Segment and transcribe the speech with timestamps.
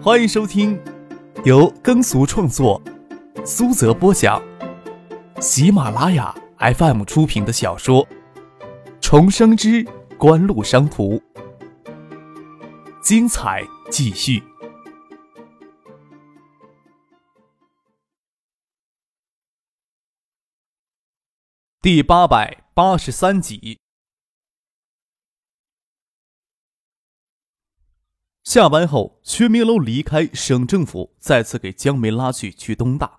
[0.00, 0.80] 欢迎收听
[1.44, 2.80] 由耕俗创作、
[3.44, 4.40] 苏泽播讲、
[5.40, 8.06] 喜马拉雅 FM 出品的小说
[9.00, 9.84] 《重生之
[10.16, 11.14] 官路商途》，
[13.02, 14.40] 精彩继续，
[21.82, 23.80] 第八百八十三集。
[28.48, 33.18] 下班后，薛明楼离开省政府，再次给江梅拉去去东大。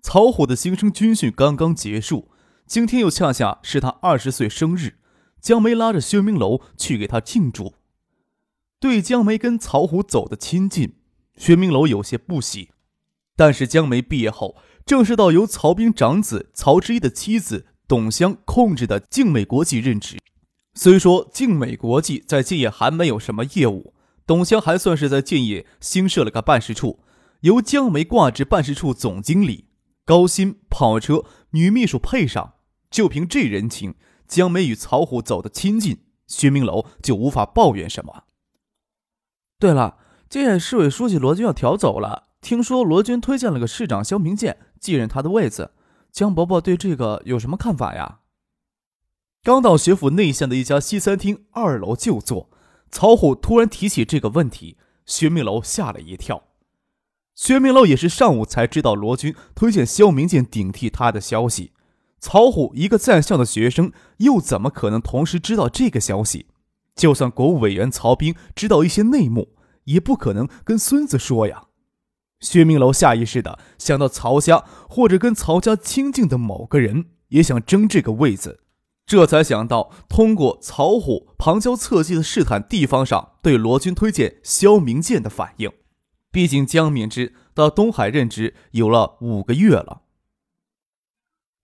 [0.00, 2.30] 曹虎的新生军训刚刚结束，
[2.66, 4.94] 今天又恰恰是他二十岁生日，
[5.42, 7.74] 江梅拉着薛明楼去给他庆祝。
[8.80, 10.94] 对江梅跟曹虎走得亲近，
[11.36, 12.70] 薛明楼有些不喜。
[13.36, 20.16] 但是江梅毕业后，正式到由曹兵长子曹之一的妻子董香控制的静美国际任职。
[20.72, 23.92] 虽说静美国际在建业还没有什么业务。
[24.32, 27.00] 董香还算是在建业新设了个办事处，
[27.40, 29.66] 由江梅挂职办事处总经理，
[30.06, 32.54] 高薪、跑车、女秘书配上，
[32.90, 33.94] 就凭这人情，
[34.26, 38.24] 江梅与曹虎走得亲近，薛明楼就无法抱怨什么。
[39.58, 39.98] 对了，
[40.30, 45.72] 建业市委书记罗军要调走了，听说罗军推荐了个市长肖明建继任他的位子，
[46.10, 48.20] 江伯伯对这个有什么看法呀？
[49.42, 52.48] 刚到学府内巷的一家西餐厅二楼就坐。
[52.92, 54.76] 曹虎突然提起这个问题，
[55.06, 56.44] 薛明楼吓了一跳。
[57.34, 61.72] 薛明楼也是上午才知道罗军推荐肖明建顶替他的消息。
[62.20, 66.46] 曹虎一个在校的学生，又怎么可能同时知道这个消息？
[66.94, 71.64] 就算国务委员曹彬知道一些内幕，也不可能跟孙子说呀。
[72.40, 78.60] 薛明楼下意识的想到曹家或者跟曹家亲近的某个人也想争这个位子。
[79.04, 85.70] 这才想到通过曹虎旁敲侧击的试探地方上对罗军推荐肖明建的反应。
[86.30, 90.02] 毕竟江敏之到东海任职有了五个月了。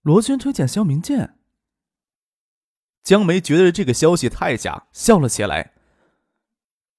[0.03, 1.38] 罗军推荐肖明建，
[3.03, 5.72] 江梅觉得这个消息太假，笑了起来。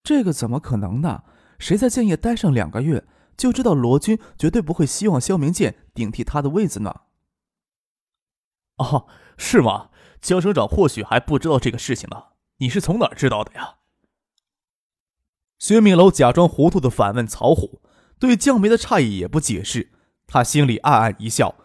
[0.03, 1.23] 这个怎么可能呢？
[1.59, 3.05] 谁在建业待上两个月，
[3.37, 7.01] 就知道罗军绝对不会希望肖明建顶替他的位子呢？
[8.77, 9.07] 哦，
[9.37, 9.89] 是吗？
[10.21, 12.23] 江省长或许还不知道这个事情呢，
[12.57, 13.75] 你是从哪儿知道的呀？
[15.57, 17.81] 薛明楼假装糊涂的反问曹虎，
[18.19, 19.91] 对江梅的诧异也不解释，
[20.27, 21.55] 他心里暗暗一笑。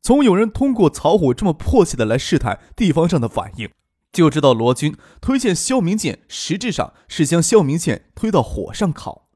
[0.00, 3.70] 从有人通过曹虎这么迫切的来试探地方上的反应，
[4.10, 9.28] 就知道罗军推荐肖明建，实质上是将肖明建推到火上烤。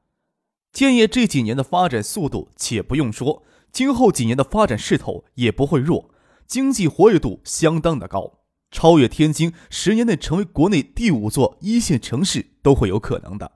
[0.73, 6.09] 建业这几年的发展速度，且不用说，今后几年的发展势头也不会弱，
[6.45, 8.39] 经济活跃度相当的高。
[8.71, 13.53] 超越天津，十年内成为国内第五座一线城市都会有可能的。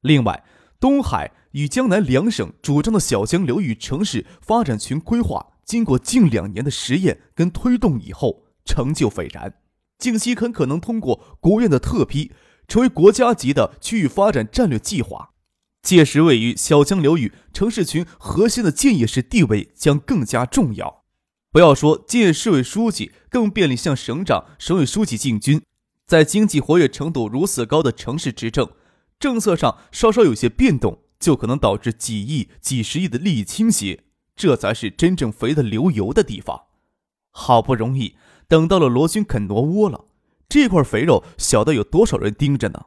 [0.00, 0.44] 另外，
[0.80, 9.54] 东海与江南两省主张的小江流域城市发展群规划，经过近两年的实验跟推动以后，成就斐然。
[9.98, 12.32] 近期很可能通过国务院的特批，
[12.66, 15.30] 成为国家级的区域发展战略计划。
[15.82, 21.01] 届时，位于小江流域城市群核心的建业市地位将更加重要。
[21.52, 25.60] 不要说建市委书记，更便利向省长、省委书记进军。
[26.06, 28.70] 在经济活跃程度如此高的城市执政，
[29.20, 34.04] 政策上稍稍有些变动，就可能导致几亿、几十亿的利益倾斜，
[34.34, 36.68] 这才是真正肥得流油的地方。
[37.30, 38.16] 好不容易
[38.48, 40.06] 等到了罗军肯挪窝了，
[40.48, 42.86] 这块肥肉小到有多少人盯着呢？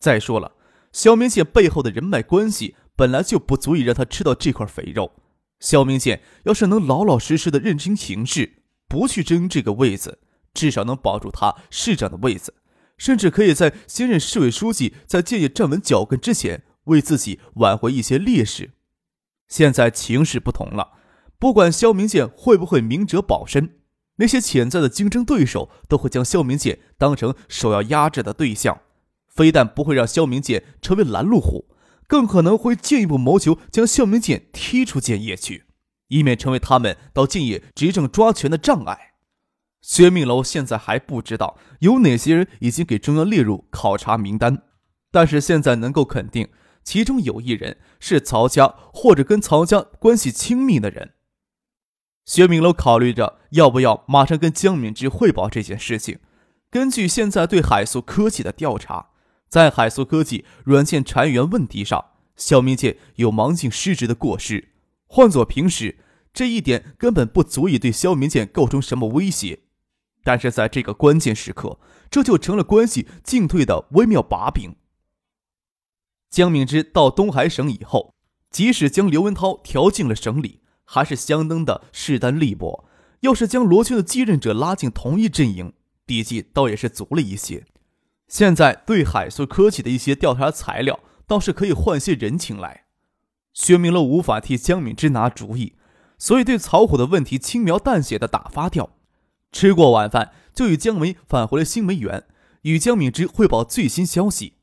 [0.00, 0.54] 再说了，
[0.90, 5.12] 肖明建背后的人脉关系本来就不足以让他吃到这块肥肉。
[5.60, 10.18] 肖明建要是能老老实实的认清形势，不去争这个位子，
[10.52, 12.54] 至少能保住他市长的位子，
[12.96, 18.70] 甚至可以在新任市委书记在建业站稳脚跟之前，为自己挽回一些劣势。
[19.48, 20.94] 现在情势不同了，
[21.38, 23.76] 不管肖明建会不会明哲保身，
[24.16, 28.80] 那些潜在的竞争对手都会将肖明建当成首要压制的对象，
[29.28, 31.66] 非但不会让肖明建成为拦路虎。
[32.10, 35.66] 更可能会进一步谋求将肖明建踢出建业去，
[36.08, 39.12] 以免成为他们到建业执政抓权的障碍。
[39.80, 44.64] 薛明楼现在还不知道有哪些人已经给中央列入考察名单，
[45.12, 46.48] 但是现在能够肯定，
[46.82, 51.12] 其中有一人是曹家或者跟曹家关系亲密的人。
[52.24, 56.18] 薛明楼考虑着要不要马上跟江敏之汇报这件事情。
[56.72, 59.09] 根据现在对海素科技的调查。
[59.50, 64.68] 在海素科技软件裁员问题上，肖明建有忙进失职的过失。
[65.08, 65.98] 换做平时，
[66.32, 69.58] 这一点根本不足以对肖明建构成什么威胁。
[70.22, 74.76] 但是在这个关键时刻，这就成了关系进退的微妙把柄。
[76.30, 78.14] 江敏之到东海省以后，
[78.50, 82.88] 即使将刘文涛调进了省里，还是相当的势单力薄。
[83.20, 85.72] 要是将罗军的继任者拉进同一阵营，
[86.06, 87.64] 底气倒也是足了一些。
[88.30, 92.86] 现在对海素科技的一些调查材料，倒是可以换些人情来。
[93.52, 95.74] 薛明楼无法替江敏之拿主意，
[96.16, 98.96] 所以对曹虎的问题轻描淡写的打发掉。
[99.50, 102.28] 吃过晚饭，就与江梅返回了新梅园，
[102.62, 104.58] 与江敏之汇报最新消息。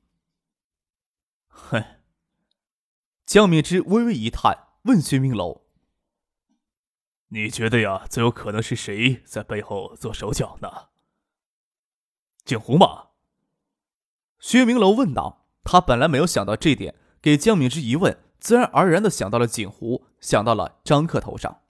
[1.50, 1.84] 哼，
[3.26, 5.64] 江敏之微微一叹，问薛明楼
[7.28, 10.70] ：“你觉得呀，最有可能是谁在背后做手脚呢？”
[12.46, 13.07] 景湖吗？
[14.48, 15.46] 薛明楼问道。
[15.66, 18.18] 他本来没有想到这点，给江敏之一问。
[18.40, 21.64] 自然而然的想到了锦湖，想到了张克头上。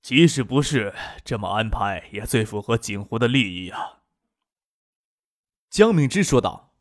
[0.00, 3.98] 即使不是这么安排，也最符合锦湖的利益啊。
[5.68, 6.72] 江敏之说道：“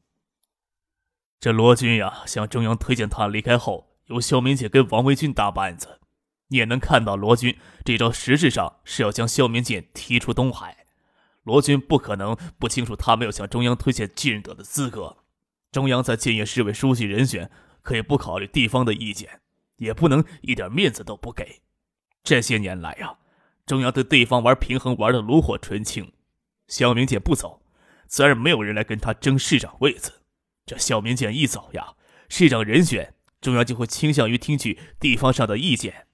[1.42, 6.00] 这罗军呀，向中央推荐他离开后，由肖明建跟王维军搭班子。
[6.48, 10.86] 你也能看到，罗军这招实质上是要将肖明建踢出东海。
[11.50, 15.18] 罗军不可能不清楚，他没有向中央推荐继任者的资格。
[15.72, 17.50] 中央在建业市委书记人选。”
[17.82, 19.40] 可以不考虑地方的意见，
[19.78, 21.62] 也不能一点面子都不给。
[22.24, 23.18] 这些年来呀，
[23.66, 26.12] 中央对地方玩平衡玩的炉火纯青。
[26.68, 27.64] 肖明建不走，
[28.06, 30.22] 自然没有人来跟他争市长位子。
[30.66, 31.94] 这肖明建一走呀，
[32.28, 36.06] 市长人选中央就会倾向于听取地方上的意见。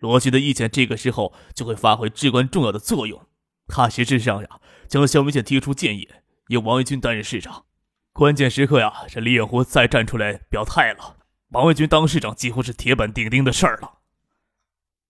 [0.00, 3.24] 罗军的意见这个时候就会发挥至关重要的作用。
[3.72, 6.06] 他实质上呀，将肖明建提出建议，
[6.48, 7.64] 由王维军担任市长。
[8.12, 11.16] 关键时刻呀，这李远湖再站出来表态了，
[11.52, 14.00] 王维军当市长几乎是铁板钉钉的事儿了。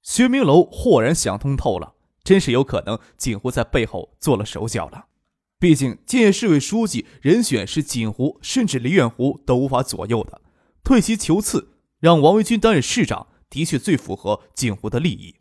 [0.01, 5.07] 薛明楼豁然想通透了，真是有可能锦湖在背后做了手脚了。
[5.59, 10.41] 毕竟建业市委书记人选是锦湖，甚至李远湖都无法左右的。
[10.85, 15.35] 退其求次，让王维军担任市长，的确最符合锦湖的利益。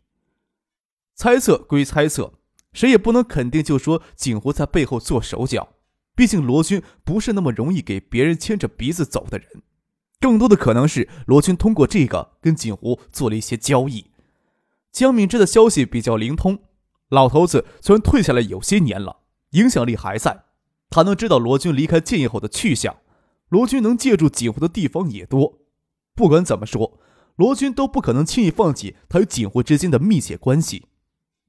[1.14, 2.34] 猜测归猜测，
[2.72, 5.68] 谁也不能肯定，就说景湖在背后做手脚。
[6.14, 9.62] 毕竟罗军不是那么容易给别人牵着鼻子走的人，
[10.20, 14.06] 更多的可能是罗军通过这个跟景湖做了一些交易。
[14.92, 16.58] 江敏之的消息比较灵通，
[17.08, 19.20] 老头子虽然退下来有些年了，
[19.52, 20.44] 影响力还在，
[20.90, 22.96] 他能知道罗军离开建业后的去向，
[23.48, 25.60] 罗军能借助锦湖的地方也多。
[26.14, 27.00] 不管怎么说，
[27.36, 30.84] 罗军都不可能轻易放弃他与锦湖之间的密切关系。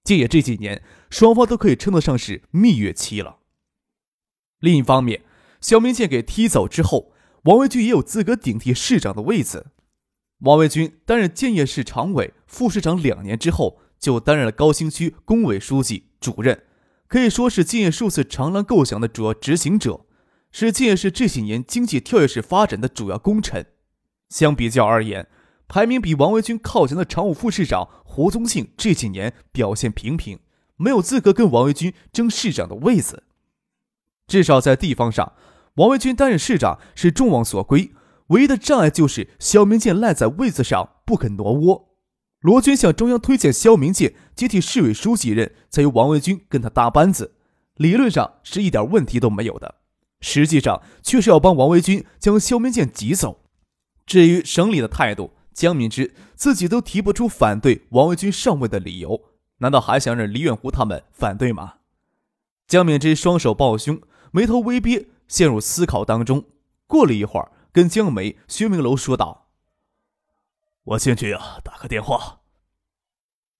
[0.03, 3.37] 建业这几年，双方都可以称得上是蜜月期了。
[4.59, 5.23] 另一方面，
[5.61, 7.13] 肖明建给踢走之后，
[7.43, 9.67] 王维军也有资格顶替市长的位子。
[10.39, 16.63] 王维军担任建业市常委、副市长两年之后，就担任了高新区工委书记、主任，
[17.07, 20.05] 可以说是建业数次长廊构想的主要执行者，
[20.51, 23.65] 是建业市这几年经济跳跃式发展的主要功臣。
[24.29, 25.27] 相比较而言，
[25.73, 30.37] 排名比王维军靠前的常务副市长胡宗庆这几年表现平平，
[30.77, 33.23] 没有资格跟王维军争市长的位子。
[34.27, 35.33] 至少在地方上，
[35.77, 37.91] 王维军担任市长是众望所归。
[38.27, 41.95] 唯一的障碍就是肖明建赖在位子上不肯挪窝。
[42.41, 47.33] 罗军向中央推荐肖明建接替市委书记任，才由王维军跟他搭班子。
[47.77, 49.73] 理论上是一点问题都没有的，
[50.21, 53.39] 实际上却是要帮王维军将肖明建挤走。
[54.05, 59.21] 至于省里的态度，江敏之自己都提不出反对王维军上位的理由，
[59.57, 61.75] 难道还想让李远湖他们反对吗？
[62.67, 64.01] 江敏之双手抱胸。
[64.35, 66.45] 眉头微憋，陷入思考当中。
[66.87, 69.49] 过了一会儿，跟江梅、薛明楼说道
[70.83, 72.39] ：“我先去啊，打个电话。”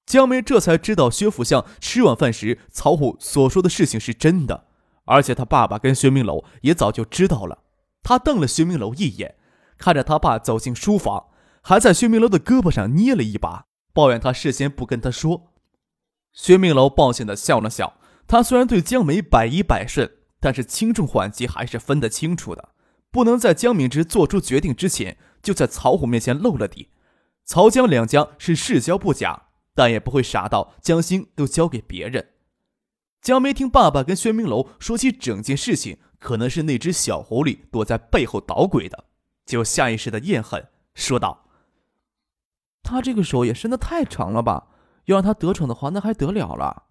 [0.04, 4.66] 江梅这才知道薛福相吃晚饭时曹虎所说的事情是真的，
[5.06, 7.60] 而且他爸爸跟薛明楼也早就知道了。
[8.02, 9.36] 他瞪了薛明楼一眼，
[9.78, 11.28] 看着他爸走进书房，
[11.64, 15.54] 还在薛明楼的胳膊上捏了一把，抱怨他事先不跟他说。
[16.32, 20.18] 薛明楼抱歉的笑了笑，他虽然对江梅百依百顺。
[20.44, 22.74] 但是轻重缓急还是分得清楚的，
[23.10, 26.90] 不能在江敏之做出决定之前就在曹虎面前露了底。
[27.46, 29.44] 曹江两家是世交不假，
[29.74, 32.32] 但也不会傻到将心都交给别人。
[33.22, 39.06] 江梅听爸爸跟薛明楼说起整件事情，可能是那只小狐狸躲在背后捣鬼的，
[39.46, 41.43] 就下意识的厌恨，说道
[42.84, 44.68] ：“他这个手也伸得太长了吧？
[45.06, 46.84] 要让他得逞的话，那还得了了。”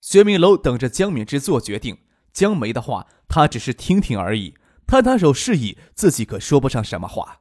[0.00, 1.98] 薛明楼等着江敏之做决定，
[2.32, 4.54] 江梅的话他只是听听而已，
[4.86, 7.40] 摊摊手示意，自己可说不上什么话。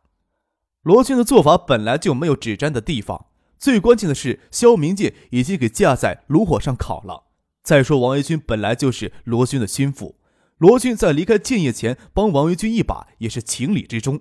[0.82, 7.26] 罗军的做法本来就没有指摘的地方，最关键的是肖明建已经给架在炉火上烤了。
[7.62, 10.20] 再说王维军本来就是罗军的心腹，
[10.58, 14.20] 罗军在离开建业前帮王维军一把也是情理之中。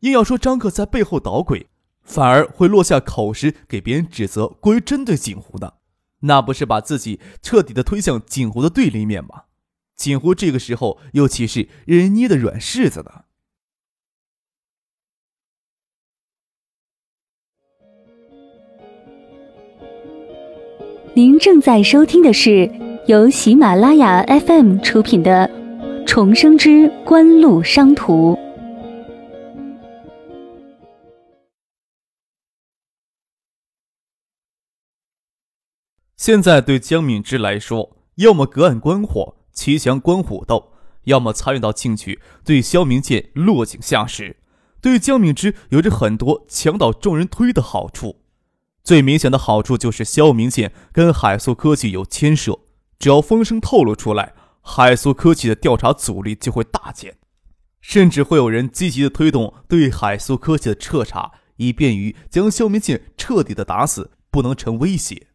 [0.00, 1.69] 硬要说张克在背后捣鬼，
[2.02, 5.74] 反而会落下口实给别人指责，过于针对锦湖的，
[6.20, 9.44] 那不是把自己彻底的推向锦湖的对立面吗？
[9.96, 13.24] 锦湖这个时候又岂是任人捏的软柿子呢？
[21.12, 22.70] 您正在收听的是
[23.06, 25.50] 由喜马拉雅 FM 出品的
[26.06, 28.34] 《重生之官路商途》。
[36.20, 40.74] 现在对江敏之来说，要么隔岸观火、骑墙观虎斗，
[41.04, 44.36] 要么参与到进去，对萧明剑落井下石。
[44.82, 48.20] 对江敏之有着很多墙倒众人推的好处。
[48.84, 52.58] 最明显的好处就是萧明剑跟海素科技有牵涉，
[52.98, 57.16] 只要风声透露出来，海素科技的调查阻力就会大减，
[57.80, 65.28] 甚至会有人积极的推动对海素科技的彻查，以便于将萧明剑彻底的打死，不能成威胁。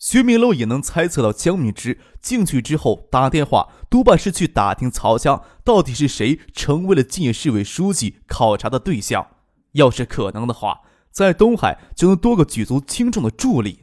[0.00, 9.36] 薛明楼也能猜测到江敏之进去之后打电话，多半是去打听曹家到底是谁成为了晋野市委书记考察的对象。
[9.74, 10.80] 要是可能的话。
[11.12, 13.82] 在东海就能多个举足轻重的助力。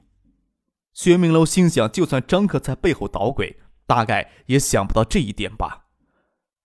[0.93, 5.88] 薛明楼心想，就算张克在背后捣鬼，大概也想不到这一点吧。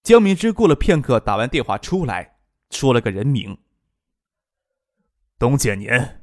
[0.04, 2.36] 江敏之过了片刻，打完电话出来，
[2.70, 3.58] 说了个人名：
[5.36, 6.21] 董建年。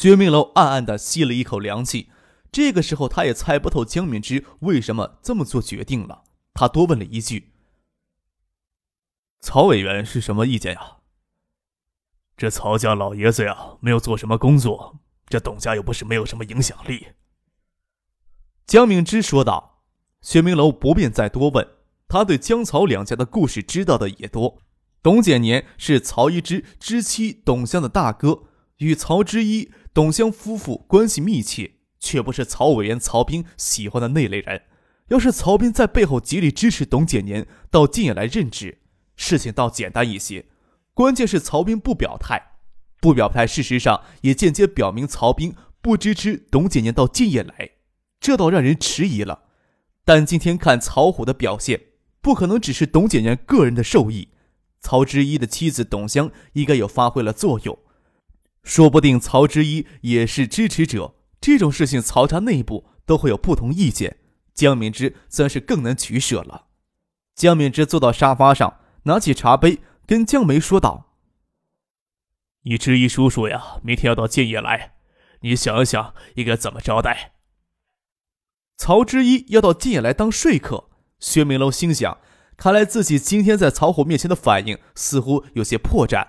[0.00, 2.08] 薛明楼暗暗的吸了一口凉气。
[2.50, 6.24] 这个时候，他也猜不透江敏之为什么这么做决定了。
[6.54, 7.52] 他多问了一句
[9.42, 10.96] ：“曹委员是什么意见呀？”
[12.34, 17.08] 这曹家老爷子呀，没有做什么工作，这董家又不是没有什么影响力。
[18.66, 19.82] 江敏之说道
[20.22, 21.68] ：“薛明楼不便再多问，
[22.08, 24.62] 他对江曹两家的故事知道的也多。
[25.02, 28.44] 董简年是曹一之之妻董香的大哥，
[28.78, 34.62] 与曹之一、董香夫妇关系密切，却不是曹委员曹斌喜欢的那类人。
[35.08, 38.78] 要是曹斌在背后极力支持董简年到晋野来任职，
[39.14, 40.46] 事情倒简单一些。”
[40.96, 42.52] 关键是曹斌不表态，
[42.98, 47.72] 不表态，事实上也间接表明曹斌不支持董简年到晋野来，
[48.18, 49.42] 这倒让人迟疑了。
[50.06, 51.78] 但今天看曹虎的表现，
[52.22, 54.28] 不可能只是董简年个人的受益，
[54.80, 57.78] 曹之一的妻子董香应该有发挥了作用，
[58.62, 61.14] 说不定曹之一也是支持者。
[61.40, 64.18] 这种事情，曹家内部都会有不同意见，
[64.54, 66.66] 江敏之自然是更难取舍了。
[67.34, 69.78] 江敏之坐到沙发上，拿起茶杯。
[70.06, 71.14] 跟江梅说道
[72.64, 74.94] ：“你知一叔叔呀，明天要到建业来，
[75.42, 77.34] 你想一想应该怎么招待。”
[78.76, 80.90] 曹之一要到建业来当说客，
[81.20, 82.18] 薛明楼心想：
[82.56, 86.26] 看来自己今天在曹虎面前的反应似乎有些破绽，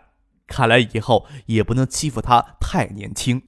[0.48, 3.44] 看来以后也不能欺负他太年轻。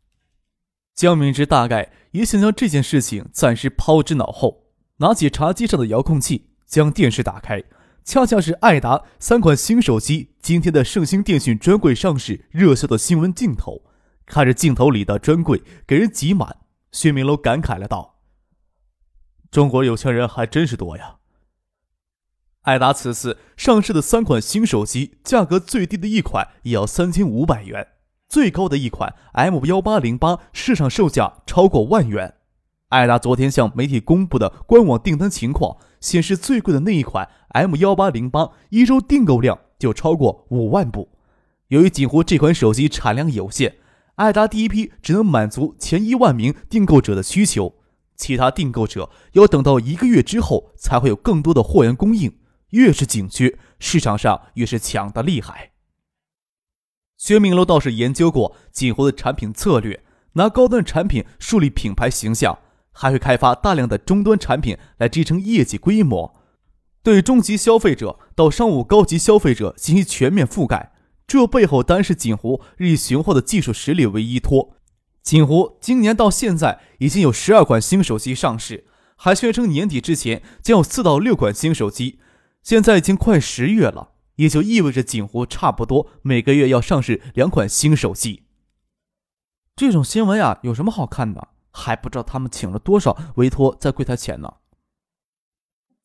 [0.96, 7.64] 江明之大概也想将这件事情暂时抛之脑后，拿起茶几上的遥控器，将电视打开。
[8.06, 13.82] 恰恰是爱达三款新手机今天的盛兴电讯专柜上市热销的新闻镜头，
[14.26, 16.58] 看着镜头里的专柜给人挤满，
[16.92, 18.20] 薛明楼感慨了道
[19.50, 21.16] ：“中国有钱人还真是多呀。”
[22.64, 27.88] 爱达此次上市的三款新手机，价格最低的一款也要三千五百元，
[28.30, 32.36] 最高的一款 M 幺八零八市场售价超过万元。
[32.88, 41.10] 爱达昨天向媒体公布的官网订单情况显示，最贵的那一款 M 幺八零八一周订购量就超过五万部。
[41.68, 43.76] 由于锦湖这款手机产量有限，
[44.16, 47.74] 爱达第一批只能满足前一万名订购者的需求，
[48.16, 52.34] 其他订购者要等到一个月之后才会有更多的货源供应。
[52.74, 55.72] 越是紧缺，市场上越是抢得厉害。
[57.18, 60.04] 薛明楼倒是研究过锦湖的产品策略，
[60.34, 62.60] 拿高端产品树立品牌形象。
[62.96, 66.40] 还会开发大量的终端产品来支撑业绩规模，
[67.02, 70.94] 对中级消费者到商务高级消费者进行全面覆盖。
[71.26, 74.76] 这背后单是锦湖日益雄厚的技术实力为依托。
[75.24, 82.20] 锦湖今年到现在已经有十二款新手机上市，还宣称年底之前将有四到六款新手机。
[82.64, 88.44] 现在已经快十月了，也就意味着锦湖差不多每个月要上市两款新手机。
[89.76, 91.50] 这种新闻呀，有什么好看的？
[91.72, 94.54] 还不知道他们请了多少委托在柜台前呢。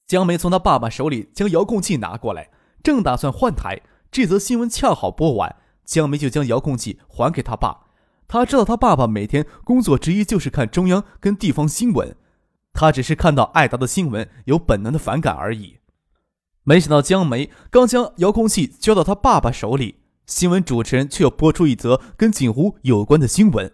[0.06, 2.50] 江梅从他爸爸手里将遥控器拿过来，
[2.82, 7.88] 正打算换台，这则新闻恰好播完，江梅就将遥控器还给他爸。
[8.26, 12.16] 他知道他爸爸每天工作之一就是看中央跟地方新闻，
[12.72, 15.77] 他只是看到艾达的新闻有本能的反感而已。
[16.68, 23.72] 没想到江梅刚将遥控器交到他爸爸手里，新闻主持人却又播出一则跟锦湖有关的新闻。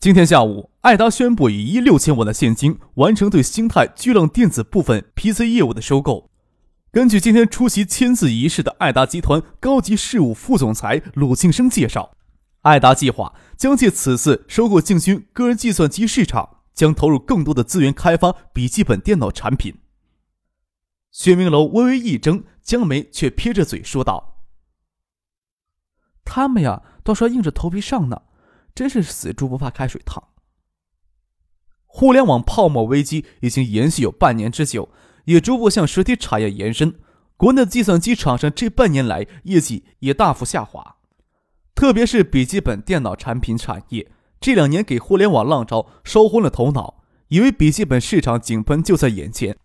[0.00, 6.30] 今天下午，爱达宣布以一六千万的现金完成对星泰巨浪电子部分 PC 业务的收购。
[6.90, 12.12] 根据今天出席签字仪式的爱达集团高级事务副总裁鲁庆生介绍，
[12.62, 19.74] 爱达计划将借此次收购进军个人计算机市场，将投入更多的资源开发笔记本电脑产品。
[21.18, 24.44] 薛明楼微微一怔，江梅却撇着嘴说道
[26.24, 28.22] ：“他们呀，倒是硬着头皮上呢，
[28.72, 30.22] 真是死猪不怕开水烫。
[31.86, 34.90] 互联网泡沫危机已经延续有半年之久，
[35.24, 37.00] 也逐步向实体产业延伸。
[37.36, 40.98] 国内的计算机厂商这半年来业绩也大幅下滑，
[41.74, 49.58] 特别是笔记本电脑产品产业，这两年给互联网浪潮烧昏了头脑，以为笔记本市场井喷就在眼前。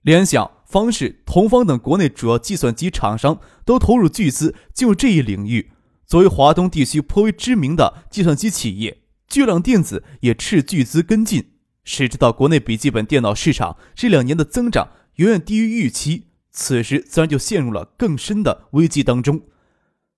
[0.00, 0.52] 联想。
[0.68, 5.72] 方式、同方等国内主要计算机厂商都投入巨资进入这一领域。
[6.06, 11.52] 作为华东地区颇为知名的计算机企业，巨浪电子也斥巨资跟进。
[11.84, 19.40] 谁知道国内笔记本电脑市场这两年的增长远远低于预期，此时自然就陷入了更深的危机当中。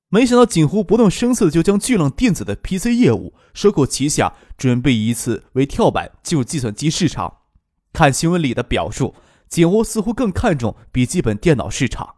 [0.09, 7.35] 没想到锦湖不动声色就将巨浪电子的 PC 业务收购旗下，准备以此为跳板进入计算机市场。
[7.92, 9.14] 看新闻里的表述。
[9.50, 12.14] 锦湖似乎更看重笔记本电脑市场。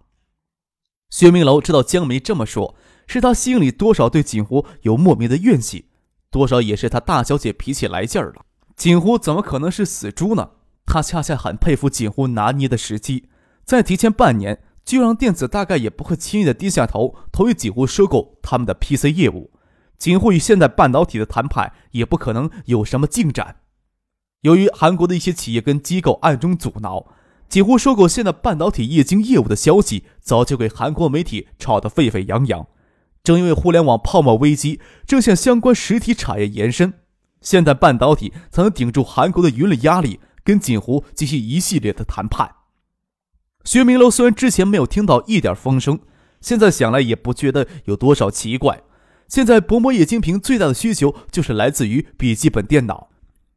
[1.09, 5.87] 薛明楼知道江梅这么说，是他心里多少对锦湖有莫名的怨气，
[6.31, 8.45] 多少也是他大小姐脾气来劲儿了。
[8.77, 10.51] 锦湖怎么可能是死猪呢？
[10.85, 13.31] 他恰恰很佩服锦湖拿捏的时机，
[13.65, 19.51] 再提前半年，巨浪电子大概也不会轻易的低下头，同意锦湖收购他们的 PC 业务。
[19.97, 23.57] 锦湖与现代半导体的谈判也不可能有什么进展。
[24.43, 27.07] 由于韩国的一些企业跟机构暗中阻挠。
[27.53, 32.67] 几乎收购现代半导体液晶业务的消息，早就给韩国媒体炒得沸沸扬扬。
[33.23, 36.95] 正因为互联网泡沫危机正向相关实体产业延伸，
[37.43, 42.53] 现代半导体才能顶住韩国的舆论压力，跟锦湖进行一系列的谈判。
[43.65, 46.01] 薛明楼虽然之前没有听到一点风声，
[46.41, 48.81] 现在想来也不觉得有多少奇怪。
[49.29, 53.11] 现在薄膜液晶屏最大的需求就是来自于笔记本电脑，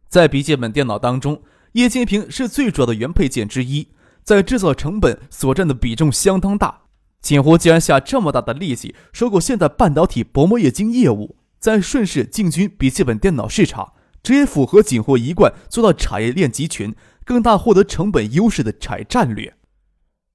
[0.10, 1.41] 在笔记本电脑当中。
[1.76, 3.90] 液晶屏是最主要的原配件之一，
[4.24, 6.84] 在制造成本所占的比重相当大。
[7.22, 13.92] 锦湖既然下这么大的力气收购现代半导体薄膜液晶业务，再顺势进军笔记本电脑市场，
[14.24, 19.58] 这也符合锦湖一贯做到产业链集群、更大获得成本优势的产业战略。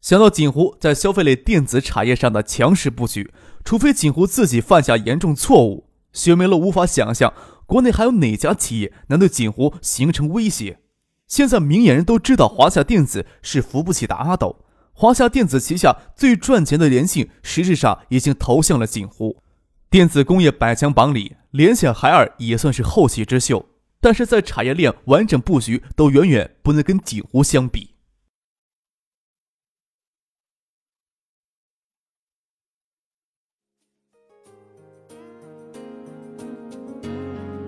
[0.03, 3.33] 想到锦湖在消费类电子产业上的强势布局，
[3.64, 7.33] 除非锦湖自己犯下严重错误，薛梅乐无法想象
[7.64, 10.81] 国内还有哪家企业能对锦湖形成威胁。
[11.30, 19.40] 现在明眼人都知道华夏电子是扶不起的阿斗，华夏电子旗下最赚钱的联信，实质上已经投向了锦湖。
[19.88, 23.64] 电子工业百强榜里，联想、海尔也算是后起之秀，
[24.00, 27.94] 但是在产业链完整布局都远远不能跟锦湖相比。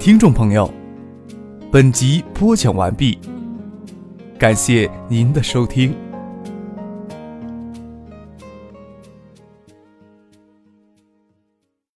[0.01, 0.69] 听众朋友，
[1.71, 3.17] 本集播讲完毕。
[4.43, 6.02] 感谢您的收听。